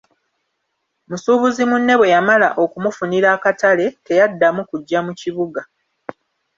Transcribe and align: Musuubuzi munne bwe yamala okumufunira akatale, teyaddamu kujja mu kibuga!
Musuubuzi 1.09 1.63
munne 1.69 1.93
bwe 1.99 2.11
yamala 2.13 2.47
okumufunira 2.63 3.27
akatale, 3.35 3.85
teyaddamu 4.05 4.61
kujja 4.69 4.99
mu 5.05 5.13
kibuga! 5.19 5.61